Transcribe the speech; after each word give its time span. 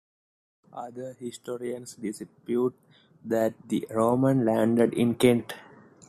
Other 0.73 1.13
historians 1.19 1.93
dispute 1.93 2.73
that 3.23 3.53
the 3.69 3.85
Romans 3.91 4.43
landed 4.43 4.95
in 4.95 5.13
Kent. 5.13 5.53